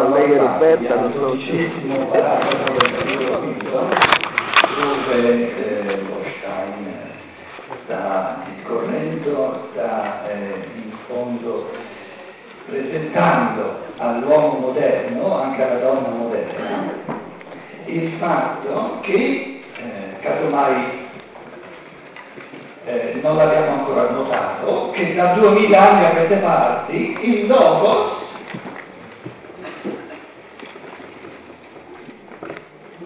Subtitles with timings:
[0.00, 1.12] collega Roberta, non
[4.80, 6.98] dove eh, lo Stein
[7.84, 11.70] sta discorrendo, sta eh, in fondo
[12.66, 16.92] presentando all'uomo moderno, anche alla donna moderna,
[17.84, 21.08] il fatto che, eh, casomai
[22.86, 28.19] eh, non l'abbiamo ancora notato, che da 2000 anni a queste parti il Logos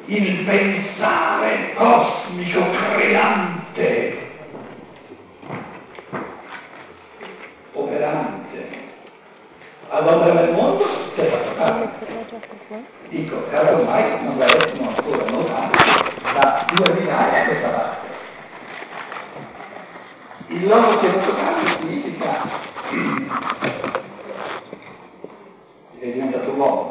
[0.07, 2.61] il pensare cosmico
[2.93, 4.19] creante,
[7.73, 8.69] operante,
[9.89, 11.89] all'opera del mondo si è fatto caso.
[13.09, 15.79] Dico, casomai non l'avessimo ancora notato
[16.35, 18.07] da 2000 anni a questa parte.
[20.49, 22.43] Il loro tenuto caso significa
[25.99, 26.84] è diventato uomo.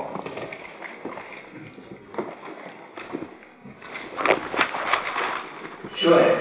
[6.03, 6.35] Cioè,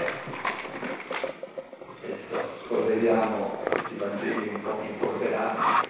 [2.03, 5.89] adesso scorreriamo i Vangeli un po' impolverati,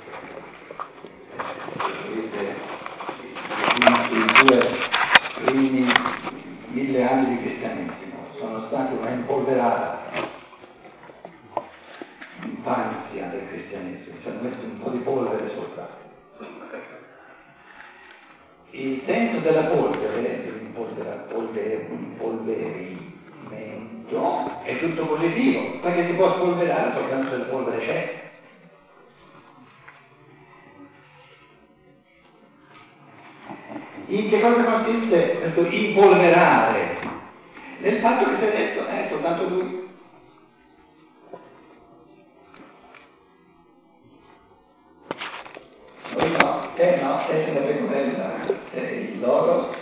[2.07, 2.55] vedete
[4.11, 4.61] i due
[5.47, 5.91] primi
[6.67, 10.03] mille anni di cristianesimo sono stati una impolverata
[12.45, 15.89] infanzia del cristianesimo, ci hanno messo un po' di polvere sopra.
[18.73, 20.11] Il senso della polvere,
[21.89, 23.11] impolverimento,
[24.65, 28.21] è tutto positivo, perché si può spolverare soltanto se la polvere c'è.
[34.07, 36.99] In che cosa consiste questo impolverare?
[37.79, 39.81] Nel fatto che si è detto, eh, soltanto lui
[46.15, 49.75] Noi no, te no, te se la pecorella, il loro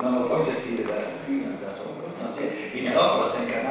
[0.00, 3.67] non lo puoi gestire da, da solo, non c'è, il loro si è incarnato.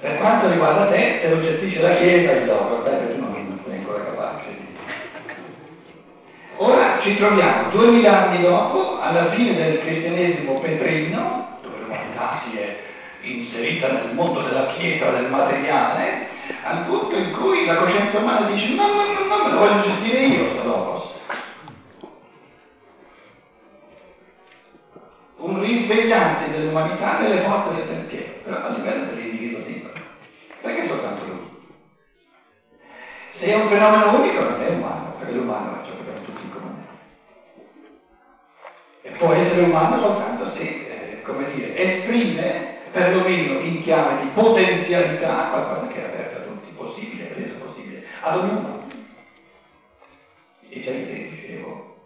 [0.00, 3.78] Per quanto riguarda te, se lo gestisce la Chiesa il loro, perché tu non sei
[3.78, 4.56] ancora capace.
[6.58, 12.76] Ora ci troviamo duemila anni dopo, alla fine del cristianesimo petrino, dove l'umanità si è
[13.22, 16.28] inserita nel mondo della Chiesa, del materiale,
[16.62, 19.82] al punto in cui la coscienza umana dice no, no, no, no, me lo voglio
[19.82, 21.16] gestire io questo logos.
[25.36, 29.17] Un risvegliarsi dell'umanità nelle forze del pensiero, però a livello dell'individuo
[33.38, 36.42] Se è un fenomeno unico non è umano, perché l'umano è ciò che abbiamo tutti
[36.42, 36.86] in comune.
[39.02, 45.48] E può essere umano soltanto se, eh, come dire, esprime perlomeno in chiave di potenzialità
[45.50, 46.38] qualcosa che è aperto
[48.28, 48.86] ad ognuno.
[50.68, 51.96] E già ieri dicevo,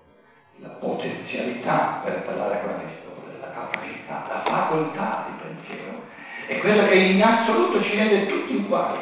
[0.57, 6.03] la potenzialità per parlare con Aristotele, la capacità, la facoltà di pensiero,
[6.47, 9.01] è quella che in assoluto ci rende tutti uguali,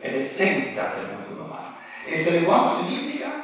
[0.00, 1.45] è l'essenza del umano.
[2.08, 3.42] Essere uomo significa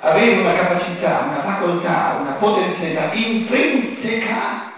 [0.00, 4.72] avere una capacità, una facoltà, una potenzialità intrinseca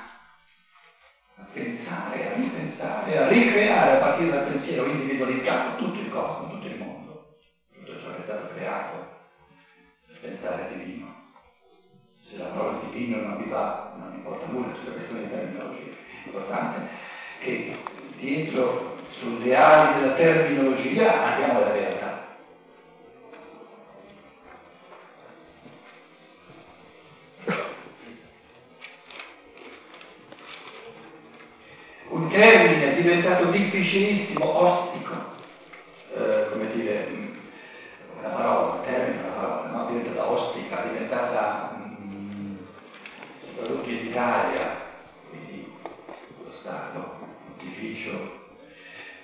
[1.36, 6.66] a pensare, a ripensare, a ricreare a partire dal pensiero individualizzato tutto il cosmo, tutto
[6.68, 7.22] il mondo,
[7.72, 9.14] tutto ciò che è stato creato
[10.20, 11.14] pensare divino.
[12.28, 15.90] Se la parola divino non vi va, non importa nulla sulla questione di terminologia.
[16.22, 17.72] L'importante è che
[18.16, 21.85] dietro sulle ali della terminologia andiamo alla realtà.
[33.16, 35.14] Diventato difficilissimo, ostico,
[36.14, 37.08] eh, come dire,
[38.18, 39.86] una parola, un termine, una parola, no?
[39.86, 42.56] diventata ostica, diventata mh,
[43.40, 44.76] soprattutto in Italia,
[45.30, 45.72] quindi
[46.44, 47.18] lo Stato,
[47.58, 48.44] l'ufficio,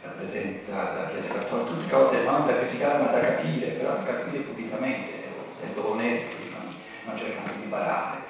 [0.02, 4.04] la presenza, la chiesa cattolica, tutte cose non da criticare ma da capire, però da
[4.04, 5.12] capire pubblicamente,
[5.54, 6.74] essendo onesti, non,
[7.04, 8.20] non cercando di imparare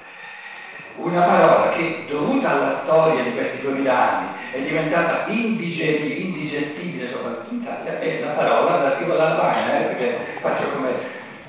[0.95, 7.53] una parola che dovuta alla storia di questi duemila anni è diventata indigestibile, indigestibile soprattutto
[7.55, 10.91] in Italia, è la parola, la scrivo alla lavagna, eh, perché faccio come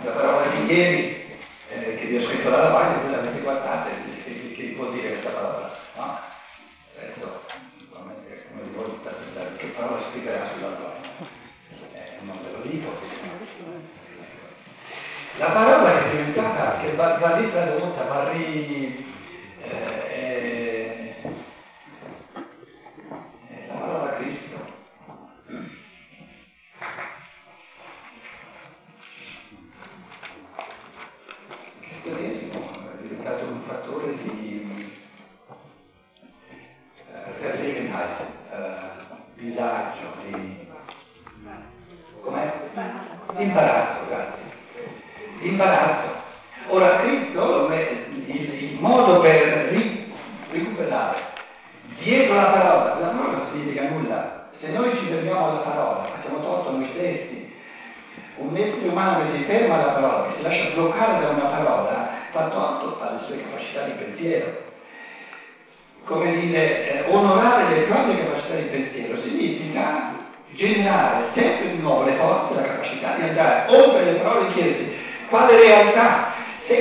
[0.02, 1.36] la parola di ieri
[1.68, 3.90] eh, che vi ho scritto alla lavagna, voi l'avete guardata
[4.24, 5.76] che, che vuol dire questa parola.
[5.96, 6.18] No?
[6.96, 7.42] Adesso,
[7.92, 8.14] come,
[8.74, 11.08] voi state pensando, che parola scriverà sulla lavagna?
[11.92, 12.90] Eh, non ve lo dico.
[15.36, 19.12] La parola che è diventata, che va, va lì tradotta, va ri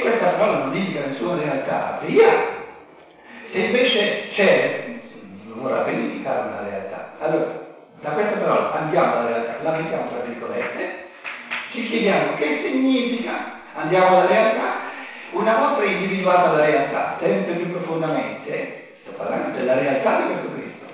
[0.03, 2.61] questa parola non indica nessuna realtà, via.
[3.45, 4.83] Se invece c'è,
[5.55, 7.13] vorrà verificare una realtà.
[7.19, 7.61] Allora,
[8.01, 11.03] da questa parola andiamo alla realtà, la mettiamo tra virgolette,
[11.71, 14.75] ci chiediamo che significa, andiamo alla realtà,
[15.31, 20.85] una volta individuata la realtà, sempre più profondamente, sto parlando della realtà di questo Cristo,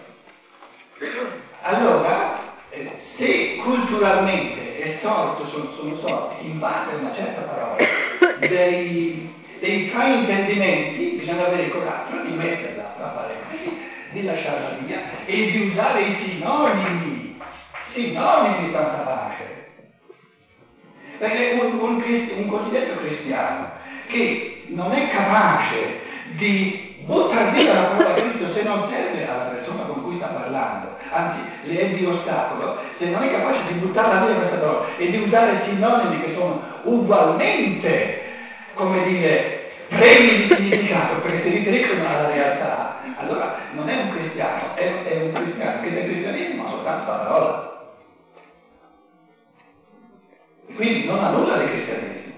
[1.62, 2.39] allora
[2.72, 7.76] eh, se culturalmente è sorto, sono, sono sorti in base a una certa parola
[8.40, 13.78] dei, dei fraintendimenti, bisogna avere il coraggio di metterla tra parentesi,
[14.12, 17.38] di lasciarla via e di usare i sinonimi,
[17.94, 19.58] sinonimi di santa pace.
[21.18, 22.04] Perché un, un,
[22.38, 23.72] un cosiddetto cristiano
[24.08, 26.00] che non è capace
[26.38, 29.19] di buttare via la parola di Cristo se non serve
[30.70, 34.36] cui sta parlando, anzi le è di ostacolo, se non è capace di buttarla via
[34.36, 38.22] questa parola e di usare sinonimi che sono ugualmente,
[38.74, 44.76] come dire, premi di significato perché si riferiscono alla realtà, allora non è un cristiano,
[44.76, 47.68] è, è un cristiano che del cristianesimo ha soltanto la parola.
[50.76, 52.36] Quindi non ha nulla di cristianesimo.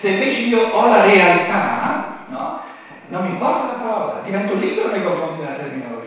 [0.00, 2.60] Se invece io ho la realtà, no?
[3.08, 6.03] Non mi importa la parola, divento libero nei confronti della terminologia.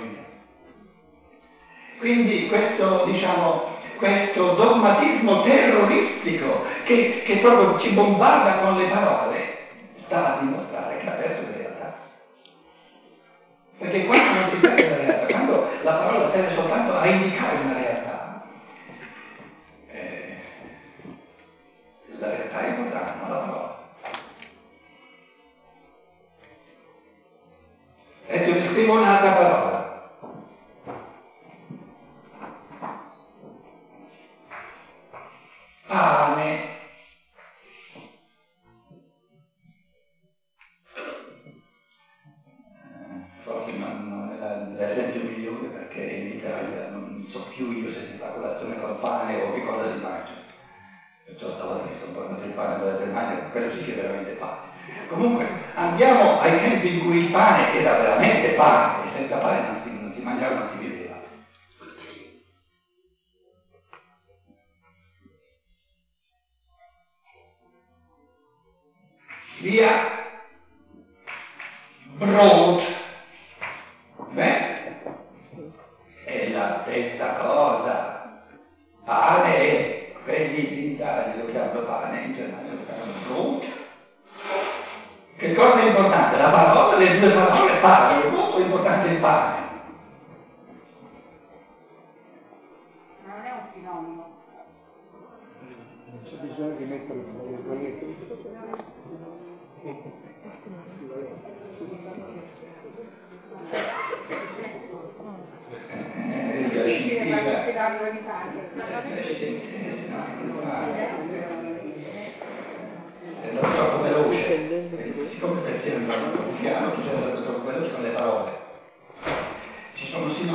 [2.00, 3.64] Quindi questo, diciamo,
[3.98, 9.56] questo dogmatismo terroristico che, che, proprio ci bombarda con le parole
[10.06, 11.96] sta a dimostrare che ha perso la realtà.
[13.78, 14.60] Perché quando non si
[72.18, 72.81] Brot.
[74.31, 75.02] Beh,
[76.25, 78.42] è la stessa cosa.
[79.06, 83.65] Pane, quelli in Italia lo chiamano pane, in Germania lo chiamano Brot.
[85.38, 86.38] Che cosa è importante?
[86.38, 89.66] La parola, le due parole parlano, molto importante il pane.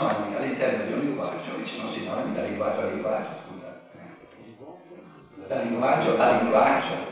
[0.02, 3.80] Sinonimi all'interno di un linguaggio, ci sono sinonimi da linguaggio a linguaggio, scusa.
[5.46, 7.10] Da linguaggio a linguaggio.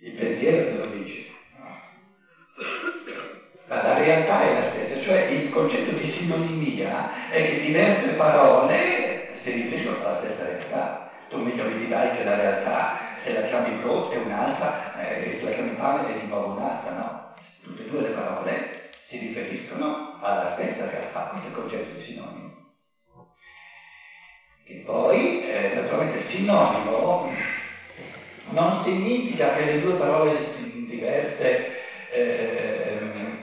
[0.00, 1.30] Il pensiero te lo dice.
[3.68, 9.34] Ma la realtà è la stessa, cioè il concetto di sinonimia è che diverse parole
[9.42, 11.10] si riferiscono alla stessa realtà.
[11.28, 15.50] Tu mi dirai che la realtà, se la chiami brot è un'altra, eh, se la
[15.50, 17.25] chiami pane è di nuovo un'altra, no?
[17.66, 22.00] Tutte e due le parole si riferiscono alla stessa realtà, questo è il concetto di
[22.00, 22.54] sinonimo.
[24.64, 27.26] E poi, eh, naturalmente, sinonimo
[28.50, 30.48] non significa che le due parole
[30.86, 31.64] diverse
[32.08, 33.36] eh,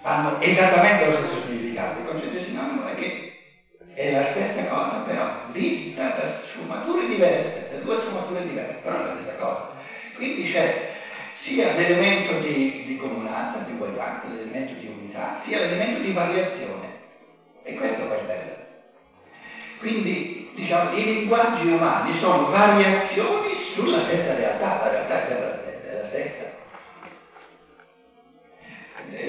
[0.00, 1.98] hanno esattamente lo stesso significato.
[1.98, 3.26] Il concetto di sinonimo è che
[3.92, 9.00] è la stessa cosa, però vista da sfumature diverse, da due sfumature diverse, però è
[9.02, 9.74] la stessa cosa.
[10.14, 10.95] Quindi c'è
[11.46, 16.94] sia l'elemento di, di comunanza, di uguaglianza, l'elemento di unità, sia l'elemento di variazione.
[17.62, 18.64] E questo è bello.
[19.78, 25.56] Quindi, diciamo, i linguaggi umani sono variazioni sulla stessa realtà, la realtà è sempre la
[25.56, 26.54] stessa, è la stessa.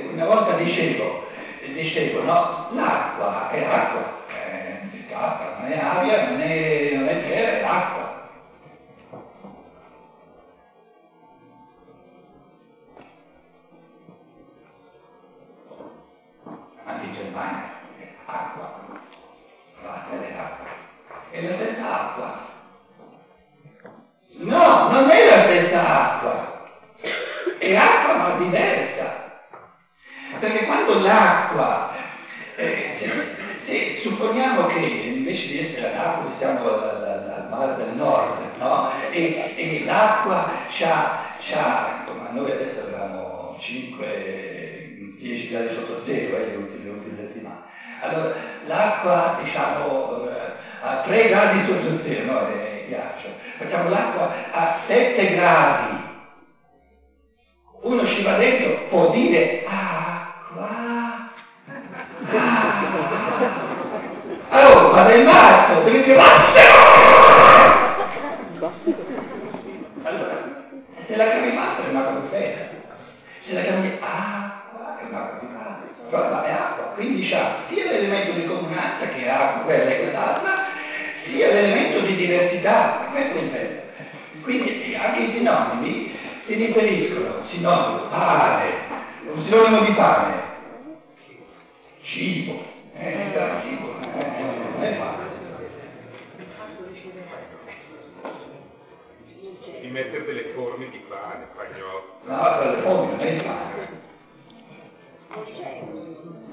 [0.09, 1.25] Una volta dicevo,
[1.73, 7.21] dicevo, no, l'acqua è acqua, eh, si scappa, non è aria, non è, non è
[7.21, 8.06] terra, è acqua.
[18.27, 18.81] Acqua,
[19.81, 20.65] basta è acqua.
[21.31, 22.45] È la stessa acqua.
[24.39, 26.69] No, non è la stessa acqua,
[27.57, 29.25] è acqua ma diversa.
[30.39, 31.93] Perché quando l'acqua,
[32.57, 37.75] eh, se, se, supponiamo che invece di essere a Napoli siamo al, al, al mare
[37.77, 38.91] del nord, no?
[39.09, 46.55] E, e l'acqua c'ha, come noi adesso abbiamo 5, 10 gradi sotto zero, eh, le
[46.55, 47.26] ultime, le.
[48.01, 48.35] Allora,
[48.65, 50.27] l'acqua, diciamo,
[50.81, 52.39] a 3 gradi sotto zero, no?
[52.47, 53.29] È ghiaccio.
[53.57, 56.05] Facciamo l'acqua a 7 gradi.
[57.81, 60.17] Uno ci va dentro, può dire, ah,
[60.59, 61.27] Ah.
[64.49, 66.19] Oh, ma sei matto, devi dire
[70.03, 70.37] Allora,
[71.05, 72.65] se la chiami matto è una profeta,
[73.45, 76.51] se la chiami acqua è una profeta, però è
[77.25, 80.65] c'ha sia l'elemento di comunanza che è acqua, quella e quell'altra,
[81.23, 83.81] sia l'elemento di diversità, questo è il bello.
[84.41, 88.65] Quindi anche i sinonimi si riferiscono, sinonimo, pane,
[89.33, 90.33] un sinonimo di pane,
[92.01, 93.31] cibo, eh,
[93.63, 94.43] cibo, eh,
[94.73, 95.25] non è pane.
[99.81, 102.19] Di mettere delle forme di pane, spagnolo.
[102.23, 104.05] No, le forme non è il pane.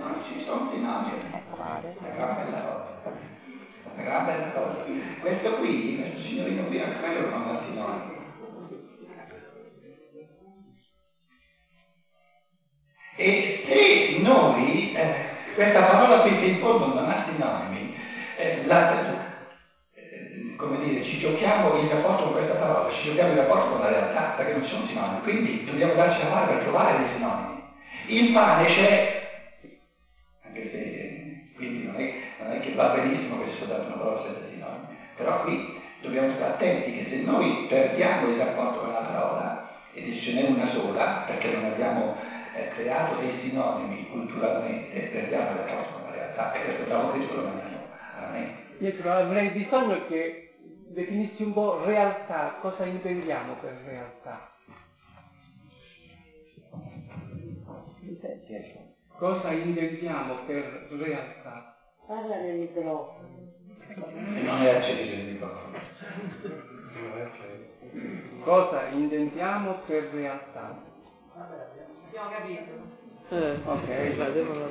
[0.04, 1.32] No, ci sono sinonimi.
[1.48, 3.12] Una gran bella cosa.
[3.94, 4.84] Una gran bella cosa.
[5.20, 8.12] Questo qui, questo signorino qui, anche quello non ha sinonimi.
[13.16, 15.14] E se noi, eh,
[15.54, 17.96] questa parola qui che in fondo non ha sinonimi,
[18.36, 19.30] eh, la,
[19.94, 23.80] eh, come dire, ci giochiamo il rapporto con questa parola, ci giochiamo il rapporto con
[23.80, 27.12] la realtà, perché non ci sono sinonimi, quindi dobbiamo darci la mano per trovare dei
[27.12, 27.62] sinonimi.
[28.08, 29.23] Il pane c'è,
[32.74, 36.92] va benissimo che ci sia dato una parola senza sinonimi, però qui dobbiamo stare attenti
[36.92, 41.50] che se noi perdiamo il rapporto con la parola, e ce n'è una sola, perché
[41.52, 42.16] non abbiamo
[42.54, 47.34] eh, creato dei sinonimi culturalmente, perdiamo il rapporto con la realtà, e questo bravo Cristo
[47.36, 47.78] lo mandiamo
[48.20, 48.62] a me.
[48.78, 50.56] Pietro, avrei bisogno che
[50.88, 54.50] definissi un po' realtà, cosa intendiamo per realtà?
[59.16, 61.73] Cosa intendiamo per realtà?
[62.06, 63.32] Parla nel microfono.
[63.96, 65.78] Non è acceso il microfono.
[68.44, 70.82] Cosa intendiamo per realtà?
[71.34, 73.02] Abbiamo capito.
[73.30, 74.66] Eh, ok, la devono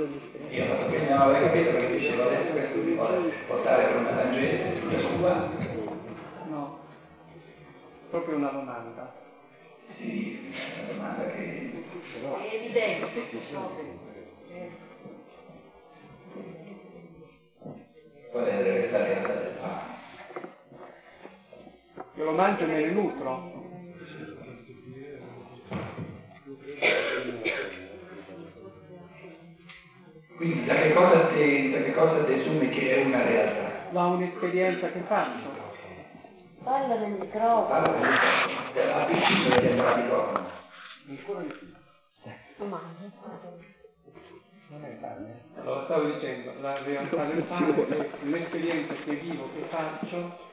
[0.50, 3.96] Io ho fatto bene non aver capito perché dicevo adesso questo mi vuole portare per
[3.96, 5.50] una tangente tutta sua.
[6.50, 6.78] No,
[8.12, 9.12] proprio una domanda.
[9.98, 11.84] Sì, è una domanda che...
[12.22, 13.08] È evidente.
[22.24, 23.52] Io lo mangio e me ne nutro.
[30.38, 33.90] Quindi da che cosa ti, da che cosa desumi che è una realtà?
[33.92, 35.52] Da un'esperienza che faccio.
[36.64, 37.68] Parla nel microfono.
[37.68, 40.50] Parla del microfono, della piscina del microfono.
[41.10, 42.68] Ancora di più.
[42.70, 42.82] Ma
[44.70, 45.44] Non è pane.
[45.58, 50.52] Allora stavo dicendo, la realtà del pane è l'esperienza che vivo, che faccio,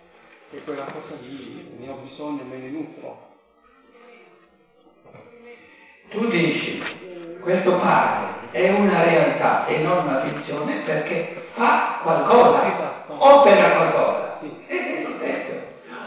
[0.52, 3.28] e quella cosa lì, ne ho bisogno, me ne nutro.
[6.08, 13.14] Tu dici, questo pane è una realtà e non una finzione perché fa qualcosa, Esatto.
[13.16, 14.38] opera qualcosa.
[14.40, 14.64] Sì.
[14.66, 15.52] È lo stesso.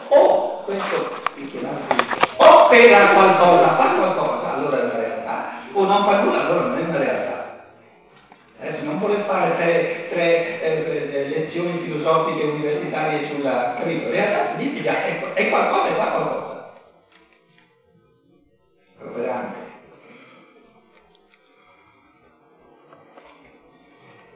[0.10, 1.22] O questo,
[2.36, 6.82] opera qualcosa, fa qualcosa, allora è una realtà, o non fa nulla, allora non è
[6.82, 7.33] una realtà.
[8.64, 14.10] Adesso non voler fare tre, tre eh, lezioni filosofiche universitarie sulla capito?
[14.10, 16.74] Realtà significa è, è qualcosa e fa qualcosa.
[19.02, 19.60] Operante.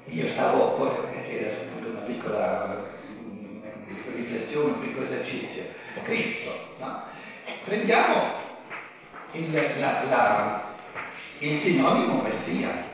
[0.08, 0.90] Io stavo poi,
[1.30, 3.64] era appunto una piccola mm,
[4.14, 5.64] riflessione, un piccolo esercizio.
[6.04, 7.02] Cristo, no?
[7.64, 8.32] Prendiamo
[9.32, 10.76] il, la, la,
[11.40, 12.87] il sinonimo Messia.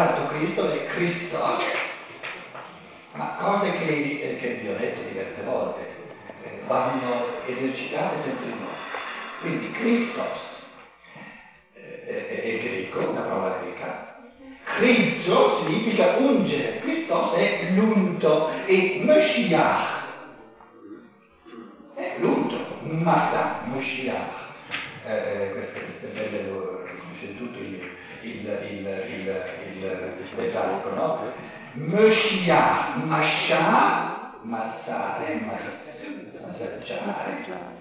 [0.00, 1.62] L'altro Cristo è Christos,
[3.12, 5.80] ma cose che, che vi ho detto diverse volte
[6.42, 9.42] eh, vanno esercitate sempre in noi.
[9.42, 10.64] Quindi Christos
[11.74, 14.16] eh, è, è greco, una parola greca,
[14.76, 20.00] Cristo significa ungere, Christos è l'unto e Mashiach
[21.94, 24.48] è l'unto, Masa, Mashiach.
[25.04, 26.69] Eh, queste, queste belle loro,
[30.32, 31.32] specialico, no?
[31.74, 35.34] Mashiach, Masha, massare,
[36.46, 37.78] massaggiare.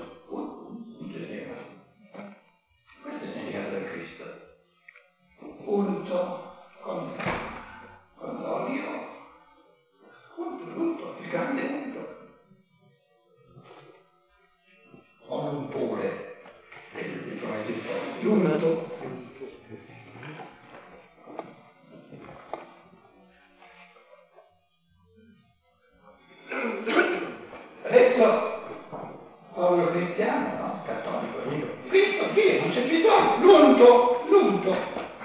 [33.81, 34.75] l'unto, l'unto,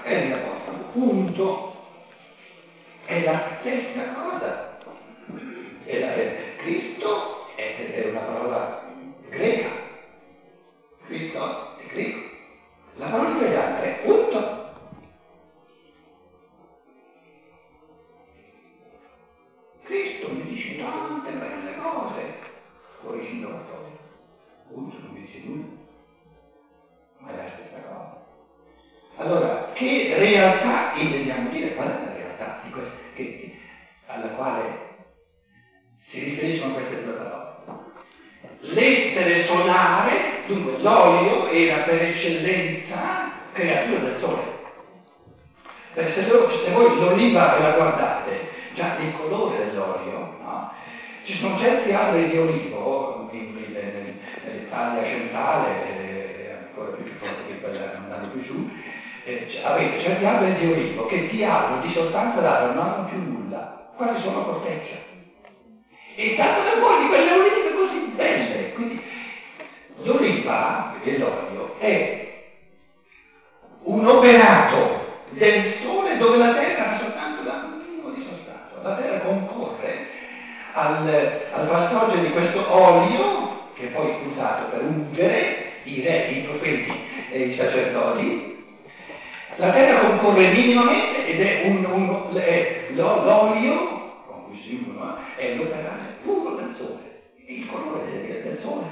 [0.01, 1.73] è l'apostolo, unto,
[3.05, 4.65] è la stessa cosa.
[5.83, 8.81] È la, è, Cristo è, è, una parola
[9.29, 9.69] greca,
[11.05, 12.19] Cristo è greco,
[12.95, 14.65] la parola italiana è unto.
[19.83, 22.39] Cristo mi dice tante belle cose,
[23.01, 24.05] corriggendo la cosa
[24.67, 25.65] punto non mi dice nulla,
[27.19, 28.26] ma è la stessa cosa.
[29.19, 31.73] Allora, che realtà intendiamo dire?
[31.73, 33.51] Qual è la realtà di queste, che,
[34.05, 34.85] alla quale
[36.05, 37.45] si riferiscono queste due parole?
[38.59, 44.55] L'essere solare, dunque l'olio era per eccellenza creatura del sole.
[45.95, 50.71] Se, se voi l'oliva la guardate, già il colore dell'olio, no?
[51.23, 58.27] Ci sono certi alberi di olivo nell'Italia centrale, eh, ancora più forte che quella andando
[58.29, 58.69] più giù,
[59.27, 63.17] eh, avete certi alberi di olivo che di albero, di sostanza d'albero non hanno più
[63.17, 64.95] nulla, quasi solo corteccia.
[66.15, 68.71] E tanto da fuori di quelle olive così belle.
[68.73, 69.03] Quindi
[70.03, 72.41] l'oliva l'olio è
[73.83, 78.81] un operato del sole dove la terra ha soltanto un minimo di sostanza.
[78.81, 80.07] La terra concorre
[80.71, 86.41] al, al passaggio di questo olio che poi è usato per ungere i re, i
[86.43, 86.93] profeti
[87.29, 88.56] e i sacerdoti.
[89.59, 95.55] La terra concorre minimamente ed è, un, un, è l'olio, con cui si ungono, è
[95.55, 98.85] l'operato puro del sole, il colore del, del sole.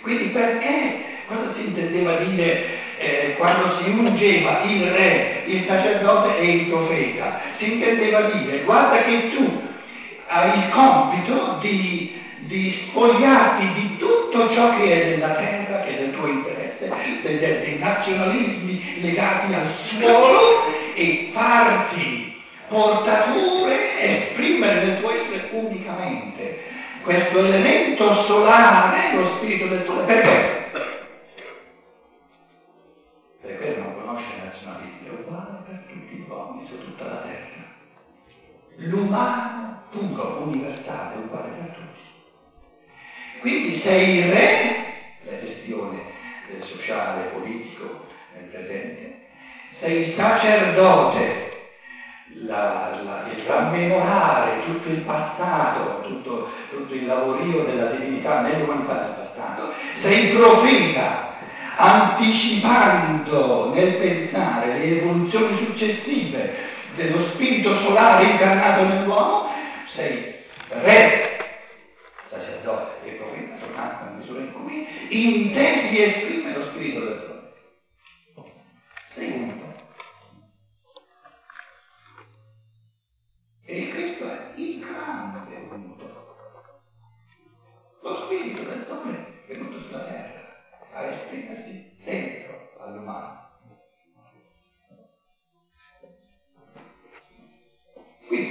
[0.00, 2.62] Quindi perché, cosa si intendeva dire
[2.98, 7.40] eh, quando si ungeva il re, il sacerdote e il profeta?
[7.56, 9.60] Si intendeva dire, guarda che tu
[10.28, 12.14] hai il compito di,
[12.46, 16.53] di spogliarti di tutto ciò che è della terra, che è del tuo interesse,
[17.22, 27.38] dei, dei nazionalismi legati al suolo e farti portatore, esprimere nel tuo essere unicamente questo
[27.38, 30.04] elemento solare, lo spirito del sole.
[30.04, 30.70] Perché?
[33.42, 37.42] Perché non conosce i nazionalismi, è uguale per tutti gli uomini su tutta la terra.
[38.76, 42.00] L'umano puro, universale, uguale per tutti.
[43.40, 44.86] Quindi sei il re,
[45.24, 46.03] la gestione
[46.84, 49.22] sociale, politico nel presente,
[49.78, 51.52] sei sacerdote,
[52.46, 59.24] la, la, il rammemorare tutto il passato, tutto, tutto il lavorio della divinità nell'umanità del
[59.24, 61.32] passato, sei profeta,
[61.76, 69.48] anticipando nel pensare le evoluzioni successive dello spirito solare incarnato nell'uomo,
[69.94, 70.34] sei
[70.68, 71.36] re,
[72.28, 76.00] sacerdote e profeta soltanto nella misura in cui in te si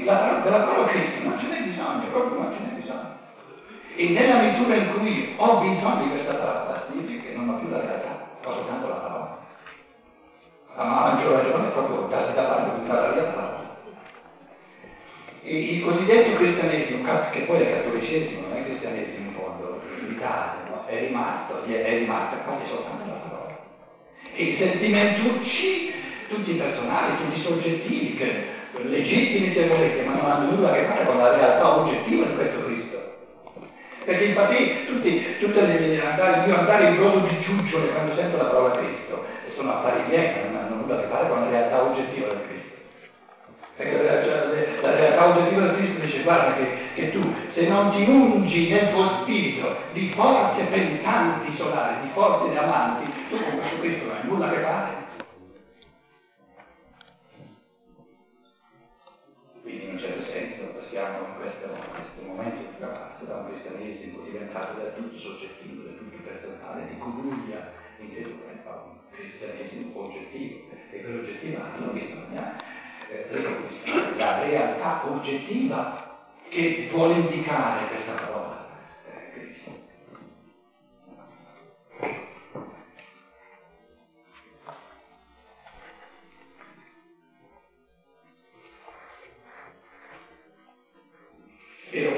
[0.04, 3.12] La, della parola Cristo non ce n'è bisogno, proprio non ce n'è bisogno.
[3.96, 7.70] E nella misura in cui ho bisogno di questa parola, significa che non ho più
[7.70, 9.38] la realtà, ho soltanto la parola.
[10.76, 13.62] a maggior ragione proprio darsi da parte di la realtà.
[15.46, 20.86] E il cosiddetto cristianesimo, che poi è cattolicesimo, non è cristianesimo in fondo, l'Italia, no?
[20.86, 23.60] è rimasto, è rimasta quasi soltanto la parola.
[24.34, 25.94] E i sentimentucci,
[26.30, 31.06] tutti personali, tutti soggettivi, che, legittimi se volete, ma non hanno nulla a che fare
[31.06, 33.12] con la realtà oggettiva di questo Cristo.
[34.06, 38.46] Perché infatti tutti, tutte le andare, mio andare in brodo di giuggiole quando sento la
[38.46, 39.24] parola Cristo
[39.56, 42.72] sono affari miei, non hanno nulla a che fare con la realtà oggettiva del Cristo.
[43.76, 48.04] Perché la, la, realtà oggettiva del Cristo dice guarda che, che, tu se non ti
[48.08, 54.06] ungi nel tuo spirito di forze pensanti solari, di forze amanti, tu con questo Cristo
[54.06, 55.02] non hai nulla a che fare.
[61.04, 65.84] Passiamo in questo, in questo momento di trapasso da un cristianesimo diventato del tutto soggettivo,
[65.84, 70.72] del tutto personale, di cuguglia interiore a un cristianesimo oggettivo.
[70.92, 71.60] E quell'oggettivo
[71.92, 72.56] bisogna
[73.10, 78.53] eh, la realtà oggettiva che vuole indicare questa parola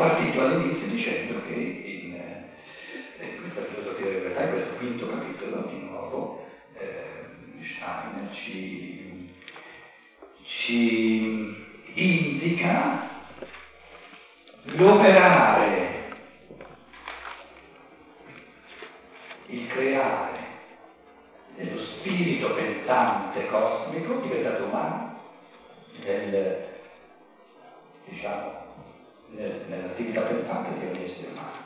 [0.07, 5.79] partito all'inizio dicendo che in, eh, questa filosofia della realtà, in questo quinto capitolo, di
[5.79, 6.45] nuovo,
[6.77, 7.25] eh,
[7.63, 9.33] Steiner ci,
[10.43, 11.55] ci
[11.95, 13.09] indica
[14.65, 15.93] l'operare,
[19.47, 20.43] il creare
[21.55, 25.19] dello spirito pensante cosmico diventato umano
[26.03, 26.67] nel,
[28.05, 28.64] diciamo,
[29.29, 31.63] nell'attività pensante di ogni essere umano.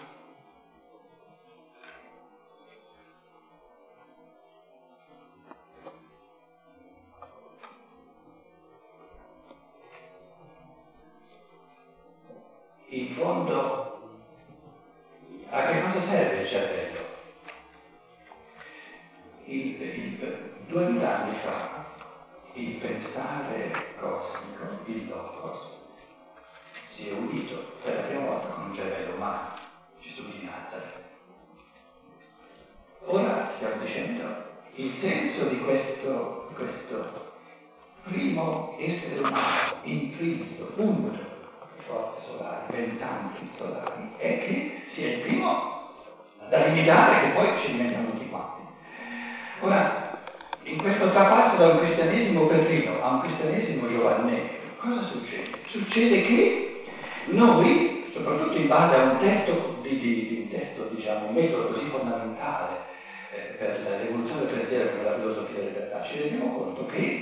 [12.92, 13.69] In fondo,
[27.00, 29.54] si è unito per la prima volta con un cervello umano,
[30.02, 30.98] Gesù di Nazareth.
[33.06, 34.24] Ora stiamo dicendo
[34.76, 37.28] il senso di questo, questo
[38.04, 41.18] primo essere umano, intriso, unico,
[41.88, 45.78] forze solari, pensanti solari, è che sia il primo
[46.50, 48.62] da imitare che poi ci diventano tutti quanti.
[49.62, 50.18] Ora,
[50.64, 55.60] in questo trapasso da un cristianesimo petrino a un cristianesimo giovanneo, cosa succede?
[55.68, 56.69] Succede che
[57.30, 61.64] noi, soprattutto in base a un testo, di, di, di un testo, diciamo, un metodo
[61.64, 62.80] così fondamentale
[63.32, 67.18] eh, per l'evoluzione del pensiero come la filosofia della libertà, ci rendiamo conto che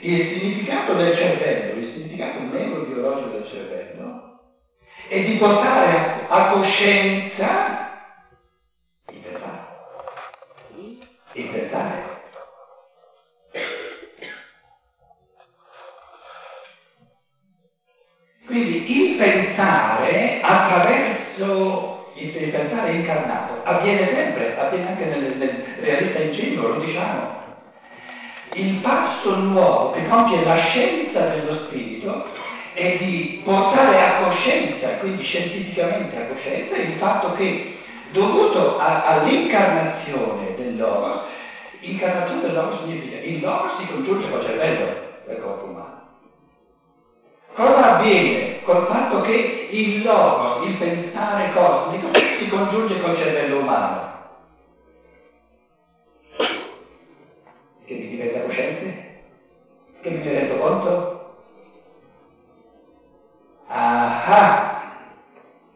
[0.00, 4.16] il significato del cervello, il significato neurobiologico del cervello,
[5.06, 7.77] è di portare a coscienza
[19.58, 27.42] Pensare attraverso il pensare incarnato avviene sempre, avviene anche nel, nel realista ingenuo, lo diciamo,
[28.52, 32.28] il passo nuovo che compie la scienza dello spirito
[32.72, 37.74] è di portare a coscienza, quindi scientificamente a coscienza, il fatto che
[38.12, 41.20] dovuto a, all'incarnazione del Logos,
[41.80, 46.07] incarnazione del Logos significa il Logos si congiunge col cervello del corpo umano.
[47.58, 54.06] Cosa avviene col fatto che il Logos, il pensare cosmico, si congiunge col cervello umano?
[57.84, 59.16] che mi diventa cosciente?
[60.00, 61.32] Che mi rendo conto?
[63.66, 64.78] Ah,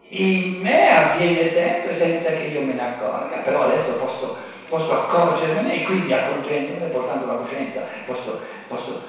[0.03, 4.37] in me avviene sempre senza che io me ne accorga, però adesso posso,
[4.69, 9.03] posso accorgermene e quindi accorgendone, portando la coscienza, posso, posso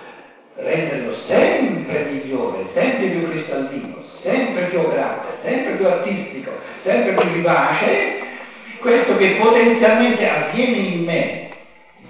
[0.55, 6.51] renderlo sempre migliore, sempre più cristallino, sempre più operante, sempre più artistico,
[6.83, 8.21] sempre più vivace,
[8.79, 11.43] questo che potenzialmente avviene in me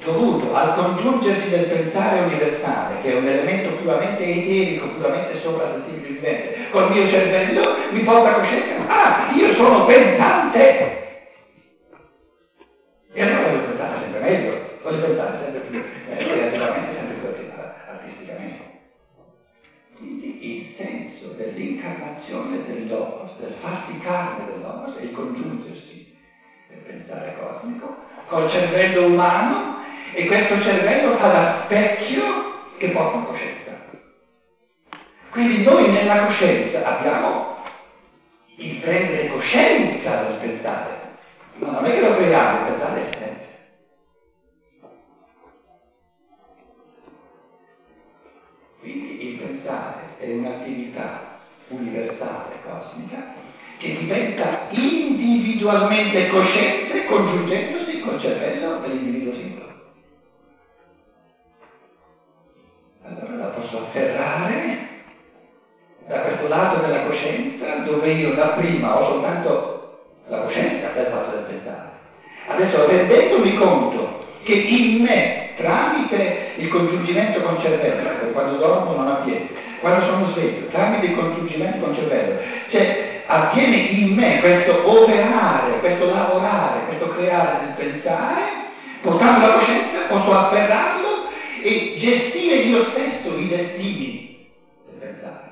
[0.04, 6.70] dovuto al congiungersi del pensare universale, che è un elemento puramente eterico, puramente soprasensibile vivente,
[6.72, 11.02] col mio cervello mi porta a coscienza, ah, io sono pensante!
[13.14, 16.33] E allora voglio pensare sempre meglio, voglio pensare sempre più eh,
[21.84, 26.16] dell'incarnazione del Logos, del farsi carne del Logos, è il congiungersi
[26.70, 29.82] del pensare cosmico col cervello umano
[30.16, 32.22] E questo cervello fa da specchio
[32.78, 33.72] che porta coscienza.
[35.32, 37.58] Quindi noi nella coscienza abbiamo
[38.58, 41.00] il prendere coscienza del pensare.
[41.56, 43.48] Ma non è che lo creiamo, il pensare è sempre.
[48.80, 51.23] Quindi il pensare è un'attività
[51.78, 53.34] universale, cosmica,
[53.78, 59.72] che diventa individualmente cosciente congiungendosi col cervello dell'individuo singolo.
[63.04, 64.92] Allora la posso afferrare
[66.08, 69.74] da questo lato della coscienza dove io da prima ho soltanto
[70.28, 71.92] la coscienza del fatto del pensare.
[72.48, 74.03] Adesso rendendomi conto
[74.44, 80.26] che in me, tramite il congiungimento con cervello, ecco, quando dormo non avviene, quando sono
[80.28, 82.36] sveglio, tramite il congiungimento con cervello,
[82.70, 88.62] cioè avviene in me questo operare, questo lavorare, questo creare del pensare,
[89.02, 91.24] portando la coscienza posso afferrarlo
[91.62, 94.32] e gestire io stesso i destini
[94.86, 95.52] del pensare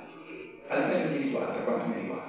[0.67, 2.20] a livello individuale per quanto mi riguarda.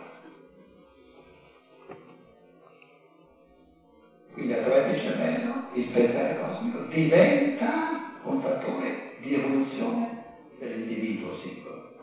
[4.43, 10.17] Quindi attraverso cervello il pensare cosmico diventa un fattore di evoluzione
[10.59, 11.95] dell'individuo singolo,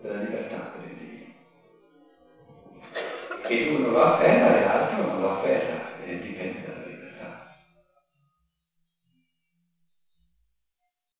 [0.00, 1.26] della libertà dell'individuo.
[3.48, 5.80] E uno lo afferra e l'altro non lo afferra.